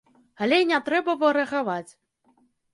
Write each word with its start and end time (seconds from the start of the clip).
Але 0.45 0.57
не 0.71 0.79
трэба 0.87 1.15
варагаваць. 1.25 1.91